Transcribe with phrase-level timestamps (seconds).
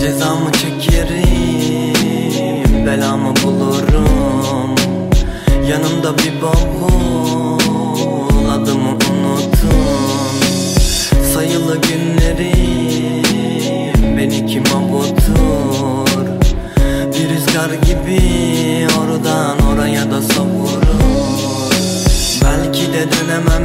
[0.00, 1.26] Cezamı çekerim
[2.86, 4.74] Belamı bulurum.
[5.70, 7.37] Yanımda bir bavul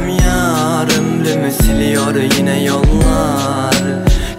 [0.08, 3.74] yar Ömrümü siliyor yine yollar.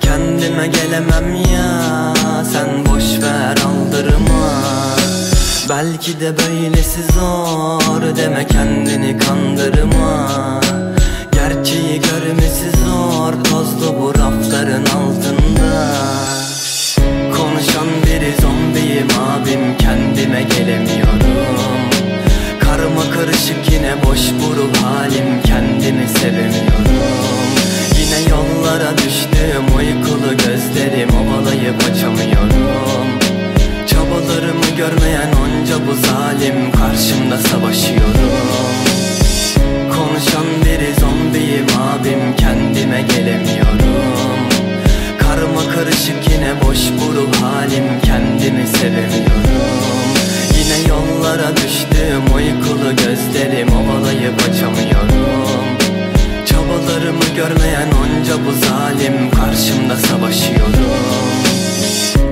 [0.02, 2.14] Kendime gelemem ya
[2.54, 4.52] Sen boş ver aldırma.
[5.70, 10.30] Belki de böylesi zor Deme kendini kandırma
[28.98, 31.10] düştüm uykulu gözlerim.
[31.10, 33.08] Ovalayıp açamıyorum.
[33.88, 36.72] Çabalarımı görmeyen onca bu zalim.
[36.72, 38.05] Karşımda savaşıyorum
[58.18, 60.76] onca bu zalim Karşımda savaşıyorum.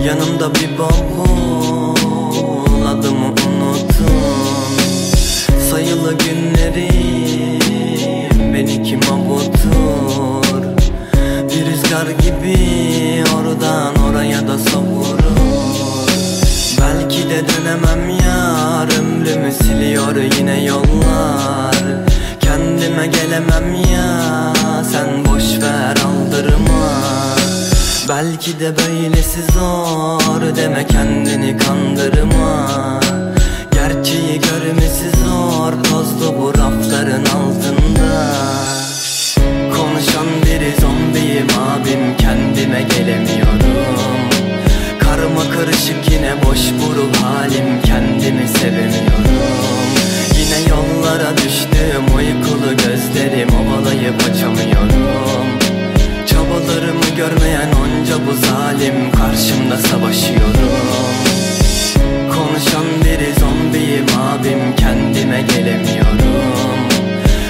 [0.06, 1.96] Yanımda bir bavul
[2.88, 4.12] Adımı unutun
[5.72, 7.60] Sayılı günlerim
[8.54, 10.64] Beni kim avutur?
[11.50, 13.09] Bir rüzgar gibi
[23.30, 24.54] gelemem ya.
[24.92, 27.04] Sen boş ver aldırma.
[28.10, 30.56] Belki de böylesi zor.
[30.56, 33.00] Deme kendini kandırma.
[33.72, 35.84] Gerçeği görmesi zor.
[35.84, 38.34] Tozlu bu rafların altında.
[39.76, 42.18] Konuşan biri zombiyim abim.
[42.18, 43.69] Kendime gelemiyorum
[52.70, 55.48] uykulu gözlerim Ovalayıp açamıyorum.
[56.26, 60.70] Çabalarımı görmeyen onca bu zalim Karşımda savaşıyorum.
[62.32, 66.80] Konuşan biri zombiyim abim Kendime gelemiyorum.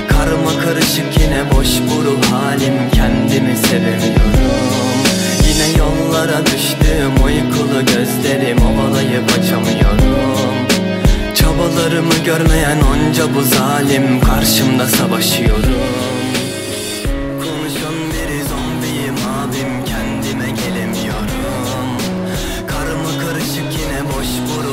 [0.08, 4.60] Karma karışık yine boş bu ruh halim Kendimi sevemiyorum.
[5.48, 10.20] Yine yollara düştüm uykulu gözlerim Ovalayıp açamıyorum.
[11.36, 15.74] Çabalarımı görmeyen onca bu zalim Karşımda savaşıyorum.
[17.44, 21.90] Konuşan biri zombiyim abim Kendime gelemiyorum.
[22.68, 24.69] Karma karışık yine boş bu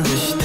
[0.00, 0.39] Yine